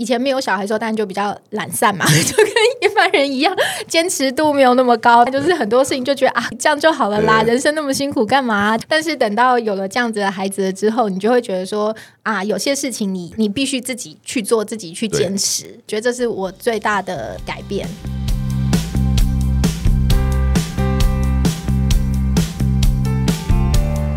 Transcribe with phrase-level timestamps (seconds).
[0.00, 2.46] 以前没有小孩的时候，当然就比较懒散嘛， 就跟
[2.80, 3.52] 一般人一样，
[3.88, 8.78] 坚持度没有那么高，就是很多事情就觉得啊，这样就好了啦，人生那么辛苦干嘛？
[8.86, 11.92] 但是等到有了这样子的孩子了之后，你就会觉得说
[12.22, 17.88] 啊，有些事情你你必须自己去做，自己去坚持，觉得这是我最大的改变。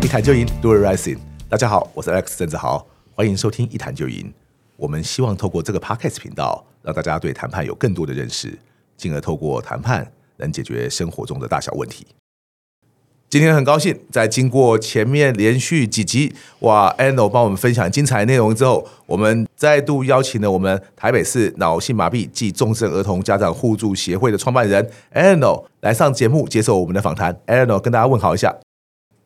[0.00, 1.18] 一谈就赢，Do it rising。
[1.48, 2.86] 大家好，我是 Alex 郑子豪，
[3.16, 4.32] 欢迎收听一谈就赢。
[4.82, 8.58] 我们希望透过这个 Podcast 频道，让大家对谈判有更多的认识，
[8.96, 12.04] 进而透过谈判能解决生活中的大小问题。
[13.30, 27.40] 今天很高兴，在经过前面连续几集哇，Eleanor 帮我们分享精彩内容之后，我们再度邀请了我们台北市脑性麻痹暨重症儿童家长互助协会的创办人 Eleanor 来上节目接受我们的访谈。
[27.46, 28.52] Eleanor 跟大家问好一下，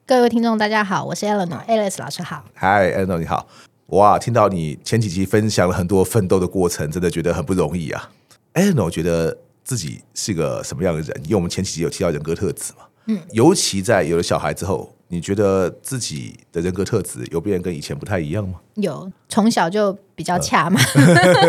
[0.07, 3.49] 各位听众大家好，我是 Eleanor，Alice 老师好，Hi，Eleanor 你好。
[3.91, 8.11] 哇，听到你前几集分享了很多奋斗的过程，真的觉得很不容易啊。
[8.55, 11.23] 哎，那我觉得自己是个什么样的人？
[11.23, 18.59] 因为我们前几集有提到人格特质嘛，嗯，尤其在有了小孩之后，你觉得自己的人格特质有变跟以前不太一样吗？
[18.75, 20.81] 有，从小就比较恰嘛。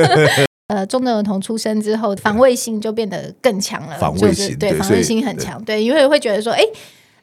[0.67, 6.61] 呃，中等儿童出生之后，防卫性就变得更强了，防卫性对，防卫性很强，对，因为会觉得说，哎。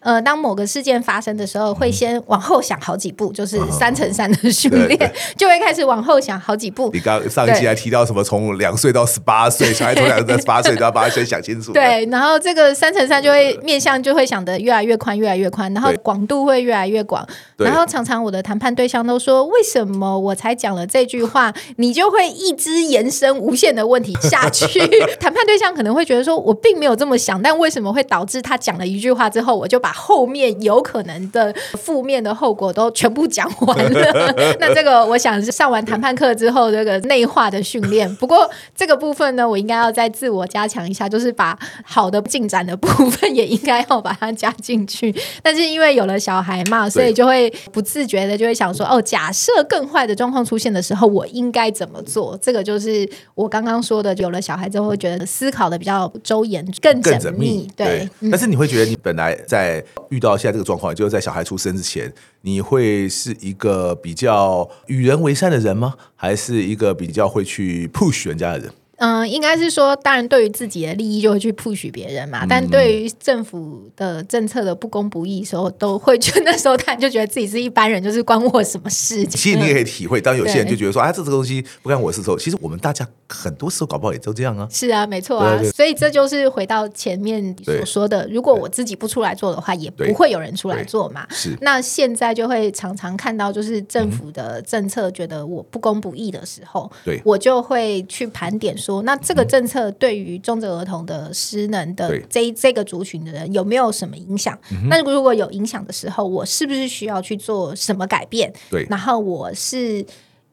[0.05, 6.91] 呃，当某个事件发生的时候，会先往后想好几步，就是三乘三的训练，就会开始往后想好几步。
[6.93, 8.23] 你刚上一集还提到什么？
[8.23, 11.73] 从两岁到十八岁，小孩从两岁到十八岁都要把它先想清楚。
[11.73, 17.27] 对，然后这个三乘三就会面向就会想得越来越宽，越来越宽，然后广度会越来越广。
[17.57, 24.67] 然后常常我的谈判对象都说：“为什么我才讲了这句话，你就会一直延伸无限的问题下去？”
[25.19, 38.13] 谈判对象可能会觉得说：“我并没有这么想，但为什么会导致他讲了一句话之后，我就把。”后面有可能的负面的后果都全部讲完了， 那这个我想是上完谈判课之后这个内化的训练。
[38.17, 45.15] 不过这个部分呢，我应该要再自我加强一下，就是把好的进展的部分也应该要把它加进去。
[45.43, 52.39] 但是因为有了小孩嘛，所以就会不自觉的就会想说，哦，假设更坏的状况出现的时候，我应该怎么做？
[52.43, 57.69] 这个就是我刚刚说的，有了小孩之后会觉得思考的比较周延、更缜密。
[57.77, 62.13] 对，但是你会觉得你本来在遇到现在这个状况，就是在小孩出生之前，
[62.43, 65.95] 你会是一个比较与人为善的人吗？
[66.15, 68.71] 还是一个比较会去 push 人家的人？
[68.99, 72.45] 嗯，应该是说，当然对于自己的利益就会去 push 别人嘛。
[72.45, 79.31] 嗯、但对于政府的政策的不公不义的时候，都会觉得 那时候他就觉得自己是一般人，就是关我什么事情？
[79.31, 84.69] 其实你也可以体会，当有些人就觉得说啊，这这个东西不干我事的时候，其实我们大家很多时候搞不好也都这样啊。
[84.71, 85.57] 是啊，没错啊。
[85.57, 91.27] 对对对，所以这就是回到前面所说的，如果我自己不出来做的话，也不会有人出来做嘛。
[91.31, 91.57] 是。
[91.63, 98.73] 那现在就会常常看到，就是政府的政策觉得我不公不义的时候，对、嗯、我就会去盘点。
[98.85, 104.59] 说那这个政策对于中症儿童的失能的这这个族群的人有没有什么影响？
[104.91, 108.53] 那如果有影响的时候，我是不是需要去做什么改变？
[108.71, 110.05] 对，然后我是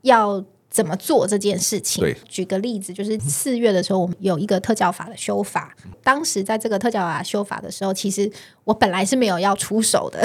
[0.04, 0.44] 要。
[0.72, 2.16] 怎么做这件事情？
[2.30, 5.76] 举个例子，就是四月的时候，我们有一个特教法的修法。
[6.02, 8.32] 当时在这个特教法修法的时候，其实
[8.64, 10.20] 我本来是没有要出手的。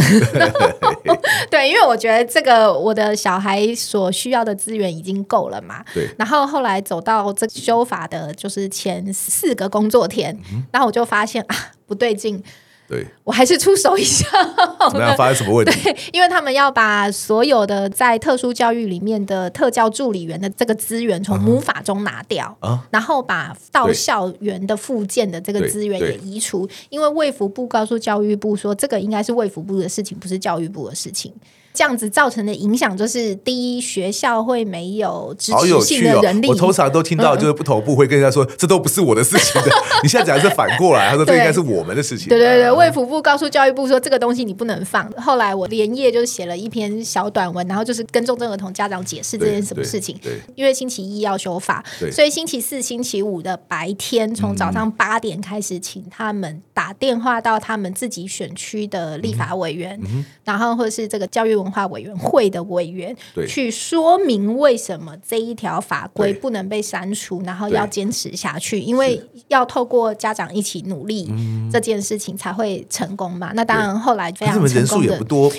[1.51, 5.85] 对，因为我觉得这个我的小孩所需要的资源已经够了嘛。
[5.93, 6.09] 对。
[6.17, 10.39] 然后后来走到这修法的，就是前四个工作天，
[10.71, 11.57] 然后我就发现啊，
[11.87, 12.41] 不对劲。
[12.89, 14.27] 对，我还是出手一下。
[14.91, 15.17] 怎么样？
[15.17, 15.83] 发生什么问题？
[15.83, 26.69] 对，因为他们要把所有的在特殊教育里面的特教助理员的这个资源从母法中拿掉，啊、然后把到校园的附件的这个资源也移除。
[26.89, 31.33] 因为卫福部告诉教育部说，这个应该是卫福部的事情，不是教育部的事情。
[31.77, 36.49] 这样子造成的影响就是，第一，学校会没有支持性的人力。
[36.49, 39.71] 哦、我通常都听到，就是不同部会跟人家说，嗯、这都不是我的事情的。
[40.03, 42.29] 你现在讲的是反过来，他说这应该是我们的事情。
[42.29, 45.07] 对对对，卫福部告诉教育部说，这个东西你不能放。
[45.13, 50.19] 后来我连夜就写了一篇小短文，然后就是跟重症儿童家长解释这件什么事情。
[50.55, 63.15] 因为星期一要修法，所以星期四、星期五的白天，从早上八点开始，请他们打电话到他们自己选区的立法委员，嗯、然后或者是这个教育文化委员会的委员
[63.47, 71.29] 去说明为什么这一条法规不能被删除，然后要坚持下去，因为要透过家长一起努力，
[71.73, 73.51] 这件事情才会成功嘛。
[73.55, 75.19] 那当然后来非常成功的，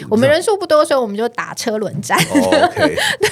[0.10, 2.18] 我们人数不多，所以我们就打车轮战。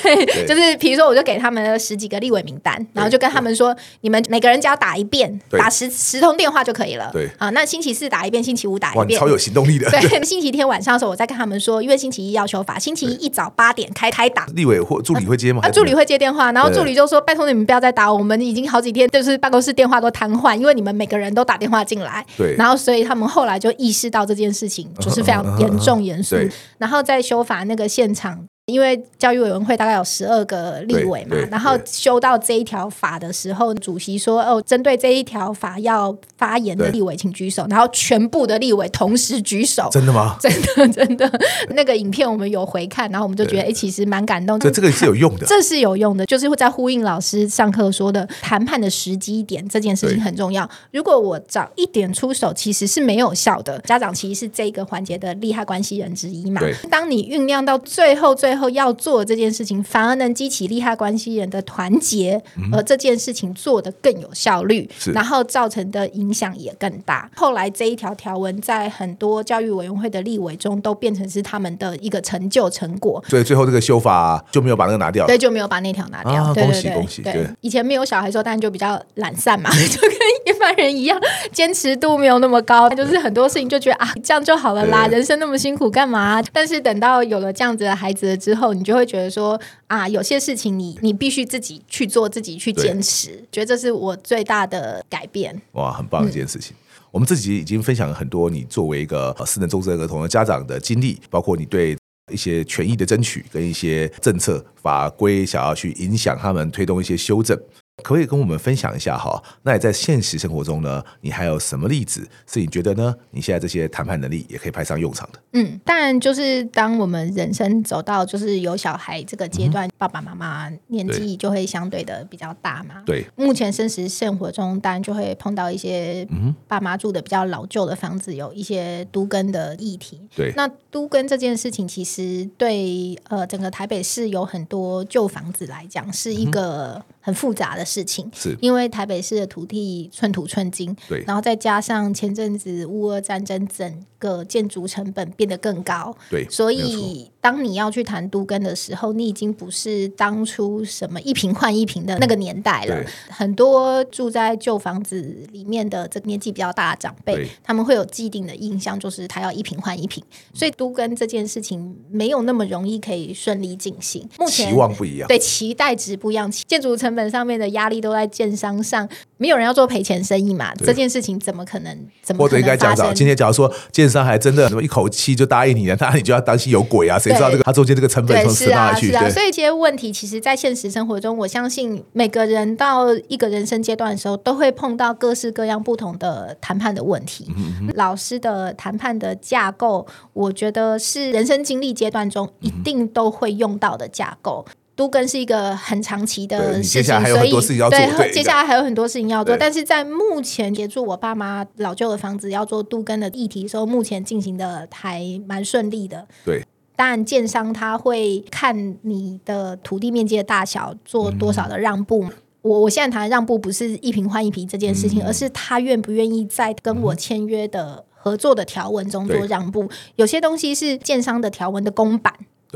[0.04, 7.10] 对，就是比如说，我就给他们十几个立委名单，然后就跟他们说，你们每个人只要打一遍，打十十通电话就可以了。
[7.14, 7.30] 对。
[7.38, 9.90] 啊，那星期四打一遍，星期五打一遍，超有行动力的。
[9.90, 12.65] 对， 星期天晚上的时候，我再跟他们说，因为星期一要修。
[12.66, 14.46] 法，星期一一早八点开开打。
[14.56, 15.62] 立委或助理会接吗？
[15.64, 22.56] 啊，助理会接电话，然后助理就说：“拜托你们不要再打，我们已经好几天就是办公室电话都瘫痪，因为你们每个人都打电话进来。”对。
[22.56, 26.36] 然后所以他们后来就意识到这件事情就是非常严重严肃，
[26.78, 28.46] 然后在修法那个现场。
[28.66, 39.88] 因为教育委员会大概有十二个立委嘛，然后修到这一条法的时候，主席说：“哦，针对这一条法要发言的立委请举手。”然后全部的立委同时举手。
[39.92, 40.36] 真的吗？
[40.42, 41.32] 真的真的。
[41.76, 44.60] 那个影片我们有回看，然后我们就觉得，哎，其实蛮感动。
[44.60, 50.68] 这这个是有用的，这是有用的，就是会在呼应老师上课说的，谈判的时机点这件事情很重要。
[50.92, 53.78] 如果我早一点出手，其实是没有效的。
[53.82, 56.60] 家长其实是这个环节的利害关系人之一嘛。
[56.90, 62.42] 当你酝酿到最后，最后要做这件事情，反而能激起利害关系人的团结，
[62.72, 67.30] 而这件事情做得更有效率，然后造成的影响也更大。
[67.36, 73.24] 后来这一条条文在很多教育委员会的立委中都变成是他们的一个成就成果。
[73.28, 76.54] 所以最后这个修法就没有把那个拿掉，对，就没有把那条拿掉。
[76.54, 77.22] 恭喜恭喜！
[77.22, 80.12] 对，以前没有小孩的时候，当然就比较懒散嘛， 就跟
[80.46, 81.20] 一般人一样，
[81.52, 86.42] 坚持度没有那么高，就是很多事情就觉得啊，这样就好了啦，人生那么辛苦干嘛？
[86.54, 95.60] 但是等到有了这样子的孩子了之后，你就会觉得说啊，有些事情你你必须自己去做，自己去坚持，觉得这是我最大的改变。
[95.72, 96.76] 哇，很棒的一件事情。
[96.76, 101.98] 嗯、我们自己已经分享了很多，你作为一个私能终身儿童的家长的经历，包括你对
[102.32, 107.60] 一些权益的争取，跟一些政策法规想要去影响他们，推动一些修正。
[108.04, 109.42] 可不可以跟我们分享一下哈？
[109.64, 111.02] 那你在现实生活中呢？
[111.22, 113.16] 你还有什么例子是你觉得呢？
[113.32, 115.40] 你现在这些谈判能力也可以派上用场的？
[115.54, 123.02] 嗯，当然就是当我们人生走到就是有小孩这个阶段，嗯、爸爸妈妈年纪就会相对的比较大嘛。
[123.06, 126.28] 对，目前真实生活中当然就会碰到一些
[126.68, 130.20] 爸妈住的比较老旧的房子，有一些都跟的议题。
[130.36, 138.56] 对，那都跟这件事情其实对呃整个台北市有很多旧房子来讲是一个很复杂的事情，是。
[138.62, 153.06] 因为台北市的土地寸土寸金，对，然后再加上前阵子乌俄战争，整个建筑成本变得更高，对，所以当你要去谈都更的时候，你已经不是当初什么一平换一平的那个年代了。
[153.30, 160.24] 很多住在旧房子里面的这个年纪比较大的长辈，他们会有既定的印象，就是他要一平换一平，
[160.56, 164.28] 所以都更这件事情没有那么容易可以顺利进行。
[164.40, 169.08] 目前期望不一样，对，期待值不一样，建筑成本上面的压力都在建商上，
[169.38, 170.74] 没有人要做赔钱生意嘛？
[170.84, 171.96] 这件事情怎么可能？
[172.40, 177.20] 或者应该讲讲，今天假如说建商还真的什么一口气就答应你了，那你就要担心有鬼啊！
[177.20, 178.50] 谁知道这个他中间这个成本？
[178.50, 179.30] 是啊，是啊。
[179.30, 187.48] 所以这些问题，其实，在现实生活中，我相信每个人到一个人生阶段的时候，都会碰到各式各样不同的谈判的问题。
[187.58, 194.66] 嗯、老师的谈判的架构，我觉得是人生经历阶段中一定都会用到的架构。
[194.98, 199.58] 都根是一个很长期的事情，所以对，接下来还有很多事情要做。
[199.58, 206.26] 但是在目前协助我爸妈老旧的房子要做都根的议题的时候，目前进行的还蛮顺利的。
[206.46, 206.64] 对，
[206.96, 212.24] 当然建商他会看你的土地面积的大小，做多少的让步。
[212.24, 212.32] 嗯、
[212.62, 219.90] 我我现在谈的让步不是一坪换一坪这件事情，嗯、而是他愿不愿意在跟我签约的合作的条文中做让步。
[220.16, 222.34] 有些东西是建商的条文的公版。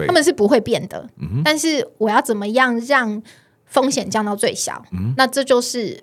[0.07, 3.21] 他们是不会变的，嗯，但是我要怎么样让
[3.65, 4.85] 风险降到最小？
[4.93, 6.01] 嗯，那这就是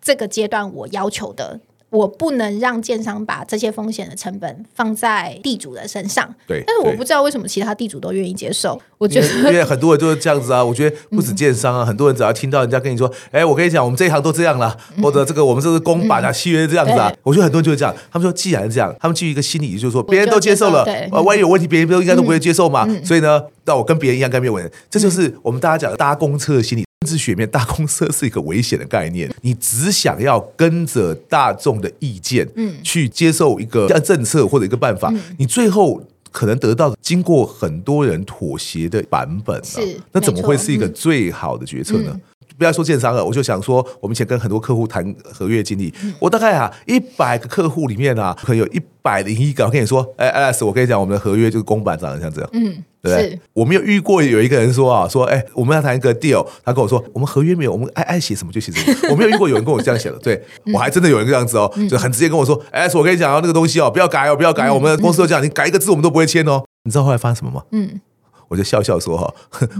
[0.00, 1.58] 这个阶段我要求的。
[1.90, 6.28] 我不能让建商把这些风险的成本放在地主的身上。
[6.46, 8.80] 对，但是我不知道为什么其他地主都愿意接受。
[8.98, 10.64] 我觉得因，因为很多人都是这样子啊。
[10.64, 17.08] 我觉得不止建商啊，嗯、很多人只要听到人家跟你说：“哎、欸，我跟你讲，我们这一行都这样了，嗯、或者这个我们这是公版啊，契约这样子啊。
[17.08, 17.94] 嗯”我觉得很多人就是这样。
[18.10, 22.84] 他们说：“既然是这样，他们基于一个心理，就是说别人都接受了，呃，万一有问题，别人都应该都不会接受嘛。
[22.88, 24.72] 嗯”所以呢，那我跟别人一样，该没有问题。
[24.90, 26.85] 这就是我们大家讲的搭公车的心理。
[27.06, 29.32] 政治学面，大公司是一个危险的概念。
[29.42, 42.10] 你只想要跟着大众的意见，嗯，去接受一个政策或者一个办法，嗯，你最后可能得到经过很多人妥协的版本，是，那怎么会是一个最好的决策呢？
[42.12, 42.20] 嗯
[42.58, 53.40] 不要说建商了，我就想说，我们以前跟很多客户谈合约经历，嗯、我大概啊一百个客户里面啊，可能有一百零一个，我跟你说，哎，Alex，我跟你讲，我们的合约就是公版长得像这样，嗯，对不对？
[53.52, 67.62] 我没有遇过有一个人说啊，说哎，我们要谈一个 deal，他跟我说，我们合约没有，我们爱爱写什么就写什么，我没有遇过有人跟我这样写的，对、嗯、我还真的有人这样子哦，就很直接跟我说，哎、嗯，我跟你讲啊，那个东西哦，不要改哦，不要改哦，我们的公司都这样，你改一个字我们都不会签哦，你知道后来发生什么吗？
[67.72, 68.00] 嗯。
[68.48, 69.34] 我就笑笑说：“哈，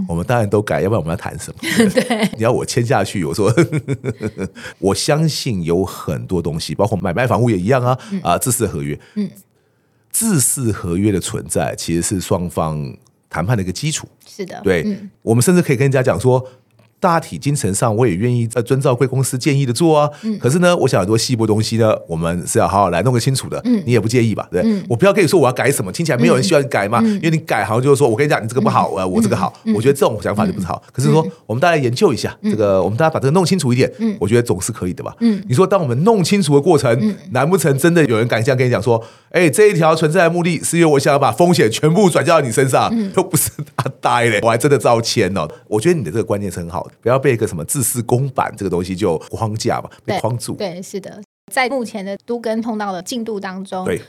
[0.08, 1.58] 我们当然都改，要不然我们要谈什么？
[1.90, 3.24] 对，你要我签下去。
[3.24, 3.52] 我说，
[4.78, 7.98] 我相信有很多东西，包括买卖房屋也一样啊。
[8.22, 9.30] 啊，制式合约，嗯，
[10.10, 12.96] 自式合约的存在其实是双方
[13.30, 14.08] 谈判的一个基础。
[14.26, 16.46] 是的，对，嗯、我们甚至可以跟人家讲说。
[16.98, 20.10] 大体精神上，我也愿意呃遵照贵公司建议的做啊。
[20.22, 23.60] 嗯、可是呢，我想很多细部东西呢，我们是要好好来弄个清楚的。
[23.64, 24.48] 嗯、你也不介意吧？
[24.50, 27.00] 对，嗯、我不要跟你说我要改什么，听起来没有人需要你改嘛。
[27.04, 29.52] 嗯、因为你改好像就是说我跟你讲，你这个不好，我、嗯、我这个好。
[29.64, 30.82] 嗯、我觉得这种想法就不是好。
[30.86, 33.92] 嗯、可是说，我们大家研究一下、嗯、这个，我们大家把这个弄清楚一点。
[33.98, 35.14] 嗯、我觉得总是可以的吧。
[35.20, 38.98] 嗯、你说，当我们弄清楚的过程，嗯、难不成真的有人敢这样跟你讲说，
[39.30, 45.46] 哎、欸，这一条存在的目的是因为我想要把风险全部转嫁到你身上，都、嗯、不是他呆嘞，我还真的遭签哦。
[45.68, 47.64] 我觉得你的这个观念是很好的，不要被一个什么。
[47.64, 50.54] 自私公版这个东西就框架嘛，被框住。
[50.54, 54.00] 对，对，是的，在目前的都跟通道的进度当中，对，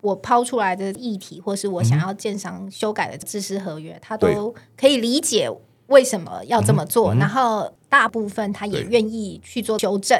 [0.00, 5.48] 我抛出来的议题，或是我想要建商修改的知识合约，他、嗯、都可以理解
[5.92, 7.72] 为什么要这么做，嗯、然后。
[7.92, 10.18] 大部分他也愿意去做纠正，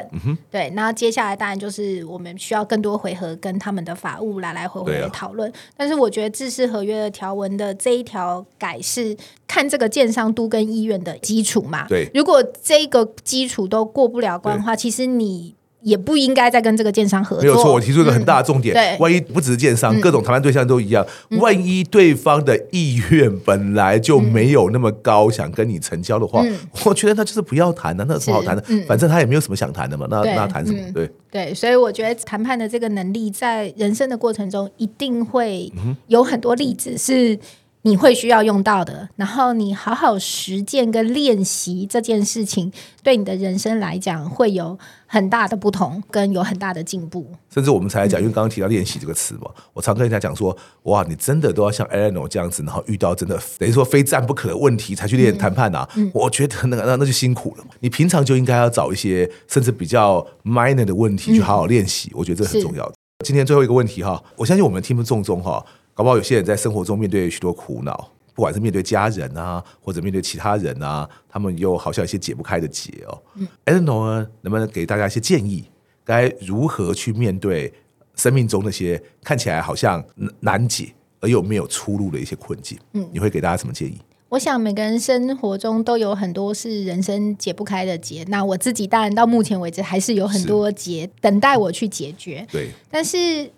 [0.51, 0.69] 对。
[0.75, 5.49] 那、嗯、接下来当然就是我们需要更多回合跟他们的法务来来回回的讨论。
[5.49, 11.87] 啊、但是我觉得制式合约的条文的这一条改是看这个建商都跟意愿的基础嘛。
[11.87, 15.55] 对，如果这个基础都过不了关的话，其实你。
[15.83, 17.43] 也不应该再跟这个建商合作。
[17.43, 18.73] 没有错，我提出一个很大的重点。
[18.73, 21.05] 对，万一不只是建商，各种谈判对象都一样。
[21.39, 26.43] 万一对方的意愿本来就没有那么高，想跟你成交的话，
[26.85, 28.63] 我觉得那就是不要谈了，那有什么好谈的？
[28.87, 30.79] 反正他也没有什么想谈的嘛，那那谈什么？
[30.93, 35.71] 对对，所以我觉得谈判的这个能力，在人生的过程中，一定会
[36.07, 37.37] 有很多例子是。
[37.85, 42.71] 你会需要用到的，然后你好好实践跟练习这件事情，
[43.03, 47.27] 对你的人生来讲会有很大的不同，跟有很大的进步。
[47.53, 55.87] 甚至我们才来讲，因为刚刚提到练习这个词嘛，我常跟人家讲说，哇，你真的都要像 Eleanor 这样子，然后遇到真的等于说非战不可的问题才去练谈判啊。
[55.97, 57.65] 嗯嗯、我觉得那个那那就辛苦了。
[57.81, 62.93] 你平常就应该要找一些甚至比较 minor 的问题去好好练习，嗯、我觉得这很重要的。
[63.25, 65.65] 今天最后一个问题哈，我相信我们听不众中哈。
[65.93, 73.21] 搞不好有些人在生活中面对许多苦恼，不管是面对家人啊，或者面对其他人啊，他们又好像有些解不开的结哦。
[73.35, 75.65] 嗯，Eleanor 能不能给大家一些建议，
[76.03, 77.71] 该如何去面对
[78.15, 80.03] 生命中那些看起来好像
[80.39, 82.75] 难解而又没有出路的一些困境？
[82.93, 83.99] 嗯，你会给大家什么建议？
[84.29, 92.43] 我想每个人生活中都有很多是人生解不开的结，那我自己当然到目前为止还是有很多结等待我去解决。
[92.51, 93.51] 对，但是。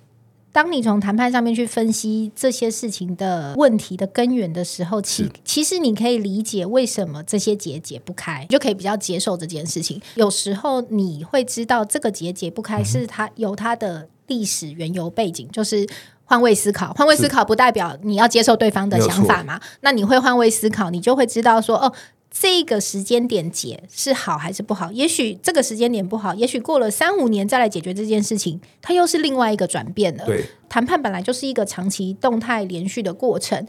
[0.55, 10.01] 当你从谈判上面去分析这些事情的问题的根源的时候，其其实你可以理解为什么这些结解不开，你就可以比较接受这件事情。
[10.13, 15.85] 有时候你会知道这个结解不开是它有它的历史缘由背景，就是
[16.23, 16.93] 换位思考。
[16.93, 19.59] 换位思考不代表你要接受对方的想法嘛？
[19.81, 21.91] 那你会换位思考，你就会知道说哦。
[22.37, 24.91] 这个时间点解是好还是不好？
[24.91, 30.25] 也许这个时间点不好，也许过了三五年再来解决这件事情，它又是另外一个转变了。
[30.25, 33.65] 对，谈判本来就是一个长期动态连续的过程。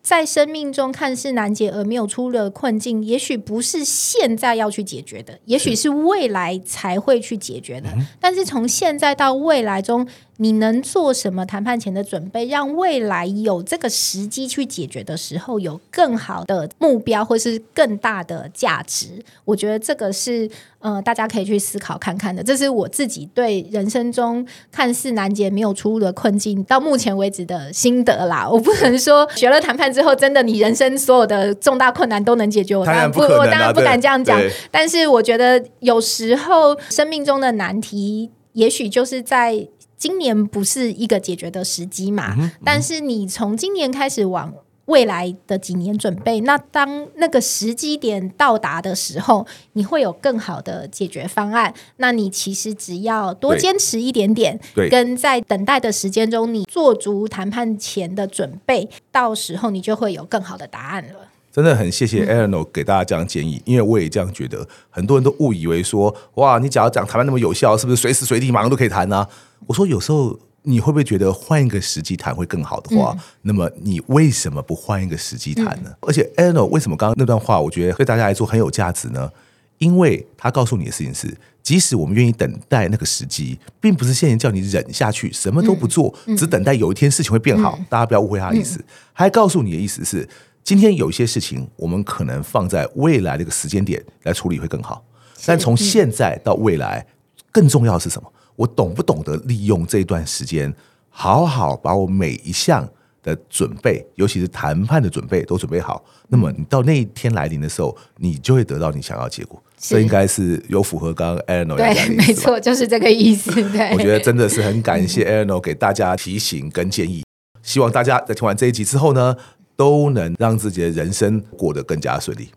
[0.00, 7.88] 在生命中看似难解而没有出路的困境，也许不是现在要去解决的，也许是未来才会去解决的。
[7.88, 10.06] 是但是从现在到未来中，
[10.38, 19.24] 你能做什么谈判前的准备，让未来有这个时机去解决的时候，有更好的目标或是更大的价值？
[19.44, 20.48] 我觉得这个是
[20.80, 22.42] 呃，大家可以去思考看看的。
[22.42, 28.46] 这是我自己对人生中看似难解、没有出路的困境，到目前为止的心得啦。
[28.48, 32.76] 我不能说学了谈判之后，真的你人生所有的重大困难都能解决。
[32.76, 34.38] 我当然不，我 当然不敢这样讲。
[34.70, 39.68] 但是我觉得有时候生命中的难题，也许就是在。
[39.96, 42.34] 今年不是一个解决的时机嘛？
[42.38, 44.52] 嗯嗯、但是你从今年开始往
[44.86, 51.74] 未来的几年准备，那当那个时机点到达的时候，你会有更好的解决方案。
[51.96, 61.14] 那你其实只要多坚持一点点，跟在等待的时间中，你做足谈判前的准备，到时候你就会有更好的答案了。
[61.50, 64.68] 真的很谢谢 Eleanor 给大家这样建议，因为我也这样觉得。
[64.90, 69.28] 很多人都误以为说，哇，你只要讲谈判那么有效，是不是随时随地马上都可以谈呢、啊？
[69.66, 75.90] 我说有时候你会不会觉得换一个时机谈会更好的话，嗯、那么你为什么不换一个时机谈呢？
[75.90, 79.30] 嗯、而且 Eleanor 为什么刚刚那段话，我觉得对大家来说很有价值呢？
[79.78, 87.76] 因为他告诉你的事情是，即使我们愿意等待那个时机，并不是现在叫你忍下去，什么都不做，嗯、只等待有一天事情会变好。
[87.78, 88.78] 嗯、大家不要误会他的意思，
[89.14, 90.28] 他还告诉你的意思是。
[90.64, 95.04] 今天有一些事情，我们可能放在未来的一个时间点来处理会更好。
[95.44, 97.06] 但从现在到未来，
[97.52, 98.32] 更重要的是什么？
[98.56, 100.74] 我懂不懂得利用这段时间，
[101.08, 102.88] 好好把我每一项
[103.22, 106.04] 的准备，尤其是谈判的准备都准备好。
[106.28, 109.62] 那么你到那一天来临的时候，你就会得到你想要的结果。
[109.78, 111.76] 这应该是有符合刚刚思。
[111.76, 113.52] 对，没错，就是这个意思。
[113.70, 117.22] 对，我觉得真的是很感谢 Eleanor 给大家提醒跟建议。
[117.62, 119.36] 希望大家在听完这一集之后呢，
[119.76, 122.48] 都能让自己的人生过得更加顺利。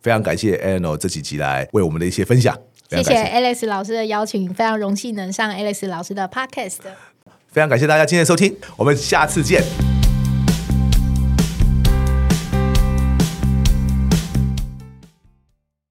[0.00, 2.58] 非常感谢 Eleanor 这几集来为我们的一些分享。
[2.96, 6.78] 谢谢 Alex 老师的邀请，非常荣幸能上 Alex 老师的 Podcast。
[7.48, 9.91] 非常感谢大家今天的收听，我们下次见。